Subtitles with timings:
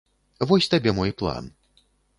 [0.51, 1.43] Вось табе мой план.